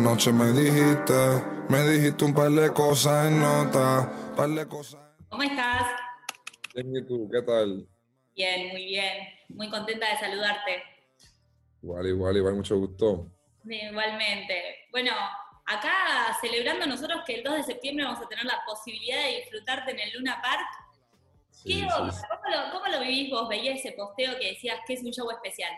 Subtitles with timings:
[0.00, 1.12] Anoche me dijiste,
[1.68, 4.98] me dijiste un par de cosas en nota, par de cosas.
[5.28, 5.82] ¿Cómo estás?
[6.74, 7.28] Bien, ¿y tú?
[7.30, 7.86] ¿Qué tal?
[8.34, 9.28] Bien, muy bien.
[9.50, 10.82] Muy contenta de saludarte.
[11.82, 13.26] Igual, igual, igual, mucho gusto.
[13.62, 14.86] Igualmente.
[14.90, 15.12] Bueno,
[15.66, 19.90] acá celebrando nosotros que el 2 de septiembre vamos a tener la posibilidad de disfrutarte
[19.90, 20.66] en el Luna Park.
[21.62, 22.10] ¿Qué Sí, onda?
[22.10, 22.26] sí, sí.
[22.26, 23.46] ¿Cómo, lo, cómo lo vivís vos?
[23.50, 25.70] Veías ese posteo que decías que es un show especial.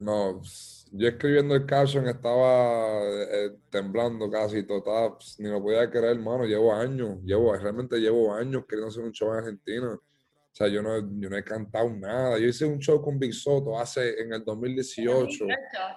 [0.00, 5.90] No, pss, yo escribiendo el caption estaba eh, temblando casi, total, pss, ni lo podía
[5.90, 6.44] creer, hermano.
[6.44, 9.92] Llevo años, llevo, realmente llevo años queriendo hacer un show en Argentina.
[9.92, 12.38] O sea, yo no, yo no he cantado nada.
[12.38, 15.46] Yo hice un show con Big Soto hace, en el 2018.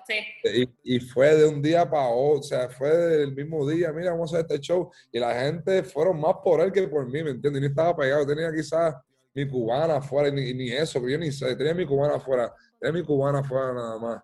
[0.07, 0.69] Sí.
[0.83, 4.11] Y, y fue de un día para otro, o sea, fue del mismo día, mira,
[4.11, 4.91] vamos a hacer este show.
[5.11, 7.59] Y la gente fueron más por él que por mí, ¿me entiendes?
[7.59, 8.95] Y ni estaba pegado, tenía quizás
[9.33, 12.53] mi cubana afuera, y ni, ni eso, que yo ni sé, tenía mi cubana afuera,
[12.79, 14.23] tenía mi cubana afuera nada más.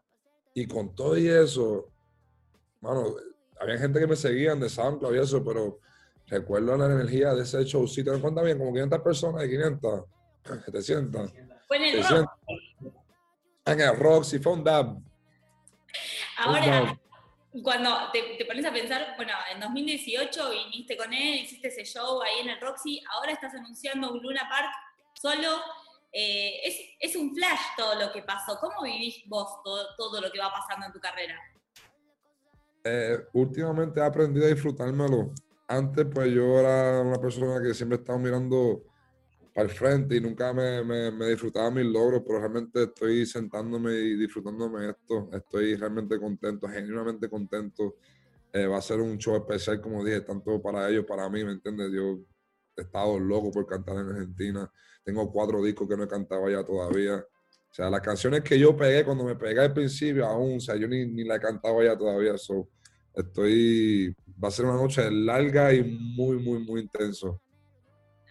[0.54, 1.92] Y con todo y eso,
[2.82, 3.16] mano,
[3.60, 5.80] había gente que me seguían de SoundCloud y eso, pero
[6.28, 8.58] recuerdo la energía de ese showcito, ¿me cuenta bien?
[8.58, 10.06] Como 500 personas de 500,
[10.66, 11.34] 700,
[11.68, 12.26] Fue en el 600.
[12.26, 12.94] rock.
[13.66, 14.98] En el Roxy, fue un dab.
[16.38, 16.98] Ahora,
[17.62, 22.22] cuando te, te pones a pensar, bueno, en 2018 viniste con él, hiciste ese show
[22.22, 24.70] ahí en el Roxy, ahora estás anunciando un Luna Park
[25.22, 25.50] solo.
[26.12, 28.58] eh, es, es un flash todo lo que pasó.
[28.60, 31.38] ¿Cómo vivís vos todo, todo lo que va pasando en tu carrera?
[32.84, 35.34] Eh, últimamente he aprendido a disfrutármelo.
[35.68, 38.84] Antes, pues yo era una persona que siempre estaba mirando
[39.54, 43.92] para el frente y nunca me, me- me disfrutaba mis logros, pero realmente estoy sentándome
[43.94, 45.30] y disfrutándome esto.
[45.34, 47.96] Estoy realmente contento, genuinamente contento.
[48.54, 51.52] Eh, va a ser un show especial, como dije, tanto para ellos, para mí, ¿me
[51.54, 51.92] entiendes?
[51.92, 52.20] Yo
[52.78, 54.72] he estado loco por cantar en Argentina.
[55.04, 57.16] Tengo cuatro discos que no he cantado allá todavía.
[57.16, 60.76] O sea, las canciones que yo pegué cuando me pegué al principio, aún, o sea,
[60.76, 62.38] yo ni, ni la he cantado allá todavía.
[62.38, 62.70] So,
[63.14, 67.42] estoy, va a ser una noche larga y muy, muy, muy intenso.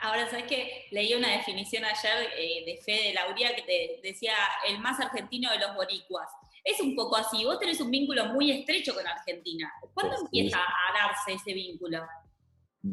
[0.01, 0.85] Ahora, ¿sabes qué?
[0.91, 4.35] Leí una definición ayer eh, de Fede Lauría que te decía
[4.69, 6.29] el más argentino de los boricuas.
[6.63, 9.73] Es un poco así, vos tenés un vínculo muy estrecho con Argentina.
[9.95, 10.25] ¿Cuándo Sí.
[10.25, 12.03] empieza a darse ese vínculo?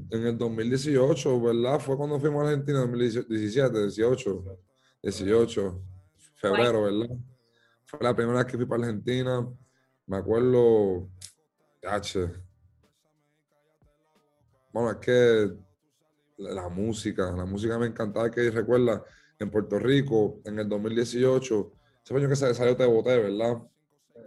[0.10, 1.80] En el 2018, ¿verdad?
[1.80, 4.60] Fue cuando fuimos a Argentina, 2017, 18,
[5.04, 5.82] 18,
[6.36, 7.16] febrero, ¿verdad?
[7.86, 9.48] Fue la primera vez que fui para Argentina.
[10.08, 11.10] Me acuerdo,
[11.84, 12.32] H.
[14.72, 15.54] Bueno, es que
[16.38, 19.04] la, música, la música me encantaba, que recuerda,
[19.40, 23.62] en Puerto Rico, en el 2018, ese año que se salió Te Boté, ¿verdad?
[24.14, 24.26] Pues,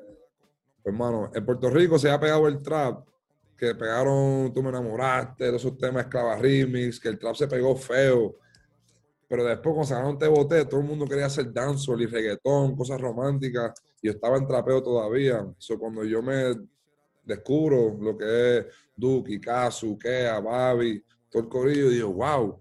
[0.84, 3.06] hermano, en Puerto Rico se ha pegado el trap,
[3.56, 7.74] que pegaron Tú me enamoraste, todos esos temas Esclava Remix, que el trap se pegó
[7.76, 8.36] feo.
[9.28, 13.00] Pero después cuando sacaron Te Boté, todo el mundo quería hacer dancehall y reggaetón, cosas
[13.00, 15.44] románticas, y yo estaba en trapeo todavía.
[15.58, 16.54] So, cuando yo me
[17.24, 22.60] descubro lo que es Duki, Kazu, Kea, Babi, todo el corillo, digo, wow,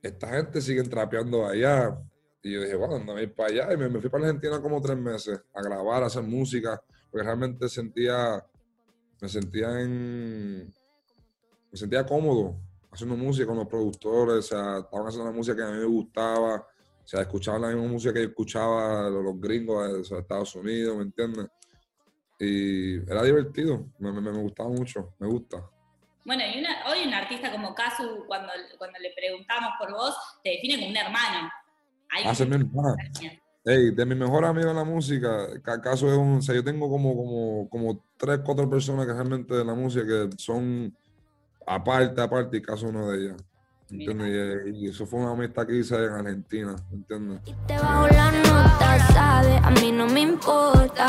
[0.00, 1.98] esta gente sigue trapeando allá.
[2.42, 3.74] Y yo dije, bueno, ando a ir para allá.
[3.74, 6.80] Y me, me fui para Argentina como tres meses a grabar, a hacer música,
[7.10, 8.44] porque realmente sentía,
[9.20, 10.66] me sentía en,
[11.70, 12.60] me sentía cómodo
[12.92, 15.84] haciendo música con los productores, o sea, estaban haciendo la música que a mí me
[15.84, 20.04] gustaba, o sea, escuchaban la misma música que yo escuchaba los, los gringos de o
[20.04, 21.46] sea, Estados Unidos, ¿me entiendes?
[22.38, 25.62] Y era divertido, me, me, me gustaba mucho, me gusta.
[26.24, 30.50] Bueno, y una- hoy un artista como Casu, cuando, cuando le preguntamos por vos, te
[30.50, 31.50] define como un hermano.
[32.10, 32.96] Hay Hace mi hermana.
[33.68, 36.62] Ey, de mi mejor amigo en la música, ca- caso es un, o sea, yo
[36.62, 40.96] tengo como, como, como tres, cuatro personas que realmente de la música que son
[41.66, 43.36] aparte, aparte, y caso una de ellas.
[43.90, 44.66] ¿Entiendes?
[44.72, 47.40] Y, y eso fue una amistad que hice en Argentina, ¿entiendes?
[47.44, 51.06] Y te bajo la nota, sabes, a mí no me importa.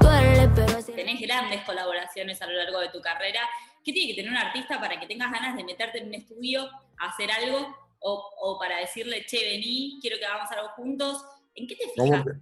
[0.00, 3.40] Duele, pero si Tenés grandes colaboraciones a lo largo de tu carrera.
[3.84, 6.64] ¿Qué tiene que tener un artista para que tengas ganas de meterte en un estudio
[6.98, 7.68] a hacer algo?
[8.00, 11.24] O, o para decirle, che, vení, quiero que hagamos algo juntos.
[11.54, 12.36] ¿En qué te ¿Cómo fijas?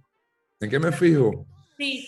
[0.59, 1.45] ¿En qué me fijo?
[1.77, 2.07] Sí.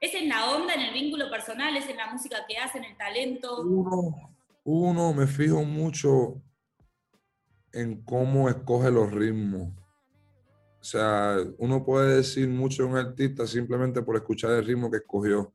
[0.00, 1.76] ¿Es en la onda, en el vínculo personal?
[1.76, 3.62] ¿Es en la música que hace, en el talento?
[3.62, 6.40] Uno, uno, me fijo mucho
[7.72, 9.72] en cómo escoge los ritmos.
[10.80, 14.98] O sea, uno puede decir mucho de un artista simplemente por escuchar el ritmo que
[14.98, 15.52] escogió.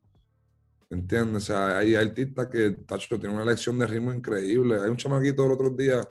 [0.89, 1.43] ¿Entiendes?
[1.43, 4.75] O sea, hay artistas que, tacho, tienen una lección de ritmo increíble.
[4.81, 6.07] Hay un chamaquito el otro día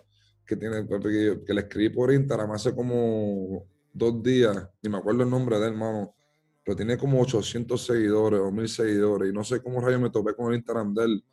[0.47, 5.23] que, tiene, que, que le escribí por Instagram hace como dos días, ni me acuerdo
[5.23, 6.15] el nombre de él, hermano,
[6.65, 10.35] pero tiene como 800 seguidores o 1000 seguidores y no sé cómo rayos me topé
[10.35, 11.25] con el Instagram de él.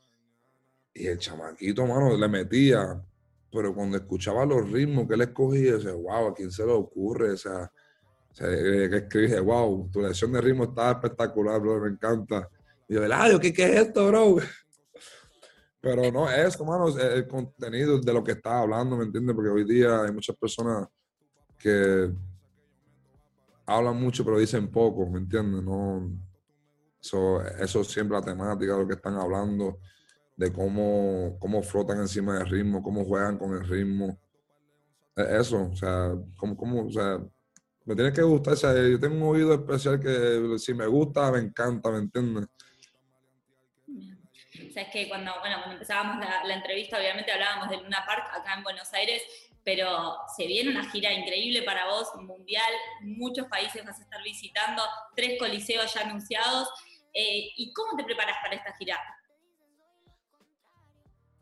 [0.93, 3.01] Y el chamaquito, mano, le metía,
[3.51, 7.31] pero cuando escuchaba los ritmos que él escogía, decía, wow, ¿a quién se le ocurre?
[7.31, 7.71] O sea,
[8.31, 12.49] sea, eh, que escribí, wow, tu lección de ritmo está espectacular, bro, me encanta.
[12.87, 14.37] Y yo, Eladio, ¿qué, ¿qué es esto, bro?
[15.81, 19.33] Pero no, es, mano, el contenido de lo que estás hablando, ¿me entiendes?
[19.35, 20.87] Porque hoy día hay muchas personas
[21.57, 22.11] que
[23.69, 25.63] hablan mucho pero dicen poco, ¿me entiendes?
[25.63, 26.11] No,
[27.01, 29.79] eso, eso siempre la temática lo que están hablando,
[30.35, 34.19] de cómo, cómo flotan encima del ritmo, cómo juegan con el ritmo.
[35.15, 37.19] E, eso, o sea, cómo, cómo, o sea,
[37.85, 38.53] me tiene que gustar.
[38.53, 42.47] O sea, yo tengo un oído especial que si me gusta, me encanta, ¿me entiendes?
[43.87, 48.03] O sea, es que cuando, bueno, cuando empezábamos la, la entrevista, obviamente hablábamos de Luna
[48.05, 49.21] Park acá en Buenos Aires,
[49.63, 52.71] pero se viene una gira increíble para vos, mundial,
[53.01, 54.81] muchos países vas a estar visitando,
[55.15, 56.69] tres coliseos ya anunciados.
[57.13, 58.97] Eh, ¿Y cómo te preparas para esta gira?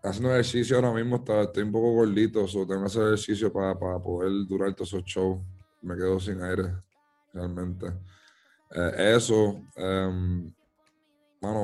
[0.04, 4.00] Haciendo ejercicio ahora mismo, estoy un poco gordito, o tengo que hacer ejercicio para, para,
[4.00, 5.42] poder durar todos esos shows.
[5.82, 6.72] Me quedo sin aire,
[7.34, 7.88] realmente.
[8.72, 10.54] Eh, eso, um,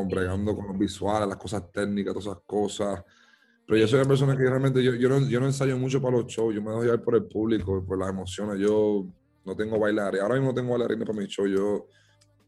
[0.08, 3.04] bregando con los visuales, las cosas técnicas, todas esas cosas.
[3.66, 6.18] Pero yo soy una persona que realmente yo, yo, no, yo no ensayo mucho para
[6.18, 8.60] los shows, yo me dejo llevar por el público, por las emociones.
[8.60, 9.06] Yo
[9.46, 11.88] no tengo bailar, ahora mismo no tengo bailarines para mi show, yo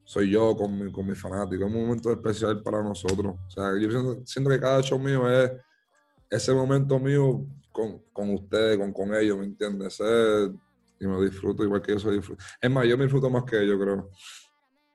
[0.04, 3.36] soy yo con mi, con mis fanáticos, es un momento especial para nosotros.
[3.48, 3.90] O sea, yo
[4.26, 5.52] siento, que cada show mío es
[6.30, 10.00] ese momento mío con, con ustedes, con, con ellos, ¿me entiendes?
[11.00, 12.44] y me disfruto igual que yo soy disfruto.
[12.62, 14.10] Es más, yo me disfruto más que ellos, creo.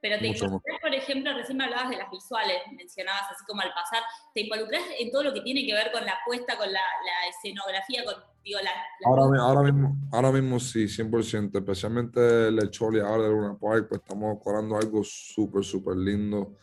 [0.01, 3.69] Pero te involucras, por ejemplo, recién me hablabas de las visuales, mencionabas así como al
[3.69, 4.03] pasar,
[4.35, 6.81] te involucras en todo lo que tiene que ver con la apuesta, con la,
[7.29, 8.71] escenografía, con, digo, la...
[9.05, 14.01] ahora, ahora, mismo, ahora mismo sí, 100%, especialmente el Choli ahora de Luna Park, pues
[14.01, 16.57] estamos corando algo súper, súper lindo.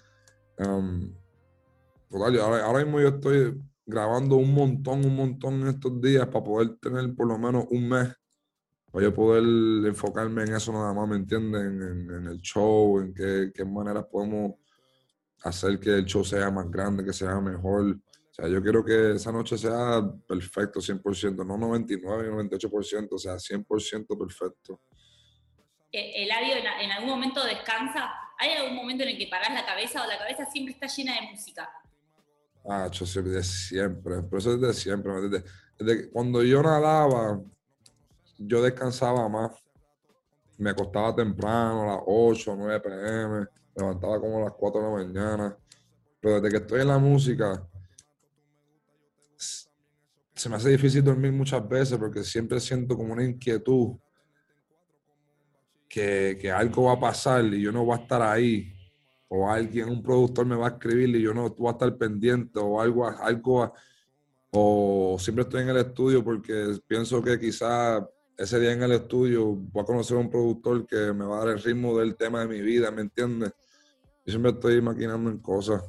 [0.57, 1.13] Um,
[2.11, 6.77] ahora, ahora mismo yo estoy grabando un montón, un montón en estos días para poder
[6.79, 8.09] tener por lo menos un mes
[8.97, 9.43] para yo poder
[9.85, 12.09] enfocarme en eso nada más, ¿me entienden?
[12.09, 14.55] En, el show, en qué, qué manera podemos
[15.43, 17.91] hacer que el show sea más grande, que sea mejor.
[17.91, 23.35] O sea, yo quiero que esa noche sea perfecto, 100%, no 99, 98%, o sea,
[23.35, 24.81] 100% perfecto.
[25.91, 28.11] Eh, ¿El audio en, algún momento descansa?
[28.39, 31.13] ¿Hay algún momento en el que paras la cabeza o la cabeza siempre está llena
[31.21, 31.69] de música?
[32.67, 35.11] Ah, yo siempre, de siempre, pero eso es de siempre.
[35.21, 35.43] Desde,
[35.77, 37.39] desde cuando yo nadaba,
[38.37, 39.51] yo descansaba más.
[40.57, 44.93] Me acostaba temprano, a las 8, 9 pm, levantaba como a las 4 de la
[44.93, 45.57] mañana.
[46.19, 47.67] Pero desde que estoy en la música,
[50.33, 53.97] se me hace difícil dormir muchas veces porque siempre siento como una inquietud
[55.87, 58.73] que, que, algo va a pasar y yo no voy a estar ahí.
[59.29, 62.59] O alguien, un productor me va a escribir y yo no voy a estar pendiente
[62.59, 63.73] o algo, algo
[64.51, 68.03] o siempre estoy en el estudio porque pienso que quizás
[68.37, 71.45] ese día en el estudio voy a conocer a un productor que me va a
[71.45, 73.51] dar el ritmo del tema de mi vida, ¿me entiendes?
[74.25, 75.83] Yo siempre estoy maquinando en cosas.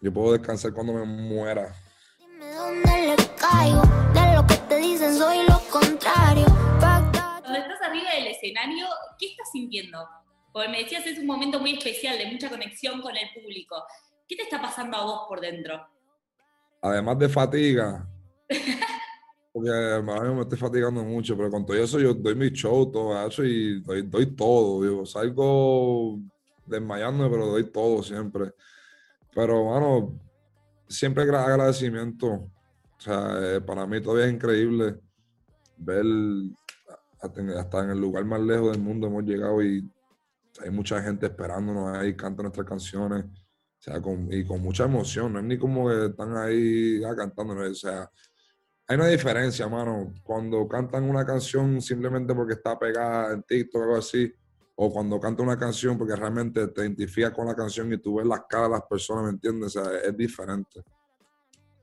[0.00, 1.74] Yo puedo descansar cuando me muera.
[2.18, 3.82] Dime dónde le caigo,
[4.14, 6.46] de lo que te dicen soy lo contrario.
[6.78, 8.86] Cuando estás arriba del escenario,
[9.18, 10.08] ¿qué estás sintiendo?
[10.52, 13.82] Porque me decías es un momento muy especial, de mucha conexión con el público.
[14.28, 15.88] ¿Qué te está pasando a vos por dentro?
[16.82, 18.06] Además de fatiga,
[19.52, 23.26] porque además me estoy fatigando mucho, pero con todo eso yo doy mi show, todo
[23.26, 26.18] eso y doy, doy todo, salgo
[26.66, 28.52] desmayándome, pero doy todo siempre.
[29.34, 30.20] Pero, bueno,
[30.88, 32.26] siempre agradecimiento.
[32.28, 32.50] O
[32.98, 35.00] sea, eh, para mí todavía es increíble
[35.78, 36.04] ver
[37.22, 39.86] hasta en el lugar más lejos del mundo hemos llegado y
[40.62, 45.32] hay mucha gente esperándonos ahí, canta nuestras canciones, o sea, con, y con mucha emoción,
[45.32, 48.10] no es ni como que están ahí ah, cantándonos, o sea,
[48.90, 53.84] hay una diferencia, mano, cuando cantan una canción simplemente porque está pegada en TikTok o
[53.84, 54.34] algo así,
[54.74, 58.26] o cuando cantan una canción porque realmente te identificas con la canción y tú ves
[58.26, 59.76] las caras de las personas, ¿me entiendes?
[59.76, 60.82] O sea, es diferente.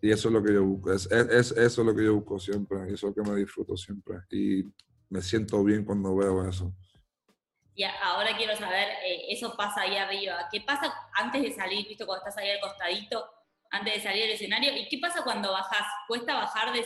[0.01, 2.39] Y eso es lo que yo busco, es, es, eso es lo que yo busco
[2.39, 4.17] siempre, eso es lo que me disfruto siempre.
[4.29, 4.65] Y
[5.09, 6.73] me siento bien cuando veo eso.
[7.73, 12.05] Y ahora quiero saber, eh, eso pasa ahí arriba, ¿qué pasa antes de salir, visto,
[12.05, 13.37] cuando estás ahí al costadito?
[13.71, 14.75] Antes de salir al escenario.
[14.75, 15.86] ¿Y qué pasa cuando bajas?
[16.07, 16.86] ¿Cuesta bajar de,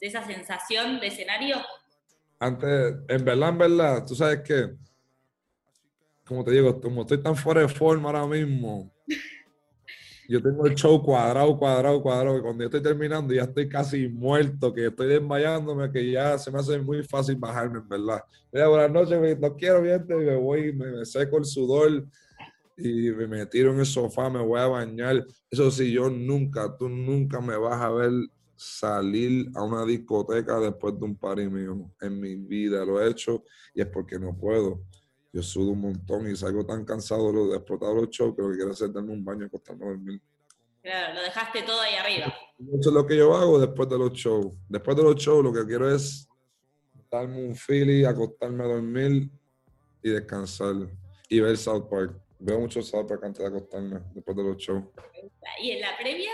[0.00, 1.56] esa sensación de escenario?
[2.38, 4.74] Antes, en verdad, en verdad, tú sabes que,
[6.24, 8.92] como te digo, como estoy tan fuera de forma ahora mismo,
[10.28, 14.08] yo tengo el show cuadrado, cuadrado, cuadrado, que cuando yo estoy terminando ya estoy casi
[14.08, 18.24] muerto, que estoy desmayándome, que ya se me hace muy fácil bajarme, en verdad.
[18.50, 22.06] Mira, buenas noches, no quiero verte, me voy, me seco el sudor,
[22.82, 25.24] y me tiro en el sofá, me voy a bañar.
[25.50, 28.10] Eso sí, yo nunca, tú nunca me vas a ver
[28.56, 31.90] salir a una discoteca después de un party mío.
[32.00, 33.42] En mi vida lo he hecho
[33.74, 34.82] y es porque no puedo.
[35.32, 38.42] yo sudo un montón y salgo tan cansado de, lo- de explotar los shows que
[38.42, 40.20] lo que quiero hacer es darme un baño y acostarme a dormir.
[40.82, 42.34] Claro, lo dejaste todo ahí arriba.
[42.58, 44.48] Eso es lo que yo hago después de los shows.
[44.68, 46.28] Después de los shows lo que quiero es
[47.10, 49.30] darme un feeling, acostarme a dormir
[50.02, 50.74] y descansar.
[51.28, 52.20] Y ver South Park.
[52.44, 54.82] Veo mucho South Park antes de acostarme, después de los shows.
[55.60, 56.32] ¿Y en la previa?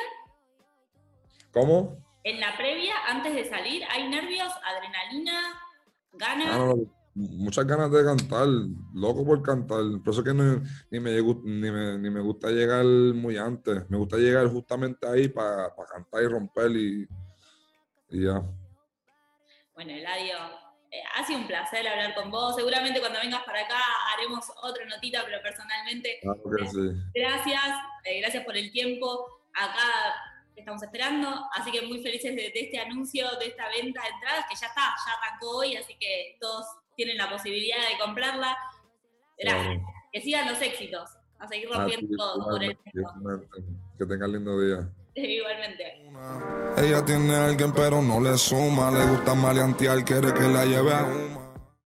[1.53, 2.03] ¿Cómo?
[2.25, 5.61] En la previa, antes de salir, ¿hay nervios, adrenalina,
[6.13, 6.49] ganas?
[6.51, 6.77] Ah, no,
[7.15, 8.47] muchas ganas de cantar,
[8.95, 9.83] loco por cantar.
[10.03, 13.89] Por eso que no- ni, me, ni, me, ni me gusta llegar muy antes.
[13.91, 17.07] Me gusta llegar justamente ahí para cantar y romper y,
[18.11, 18.43] y ya.
[19.75, 20.37] Bueno, Eladio,
[20.91, 22.57] eh, ha sido un placer hablar con vos.
[22.57, 23.79] Seguramente cuando vengas para acá
[24.15, 26.21] haremos otra notita, pero personalmente,
[26.71, 26.79] sí.
[27.15, 27.63] gracias.
[28.05, 29.43] eh, gracias por el tiempo.
[29.55, 30.15] Acá
[30.55, 31.47] te estamos esperando.
[31.55, 34.67] Así que muy felices de, de este anuncio, de esta venta de entradas, que ya
[34.69, 36.65] está, ya arrancó hoy, así que todos
[36.97, 38.57] tienen la posibilidad de comprarla.
[39.39, 39.83] Gracias.
[40.13, 41.11] Que sigan los éxitos.
[41.39, 42.77] A seguir Ah, rompiendo sí, todo por el.
[43.99, 44.89] Que tengan lindo día.
[46.79, 50.93] Ella tiene a alguien pero no le suma, le gusta maleantear, quiere que la lleve
[50.93, 51.38] a.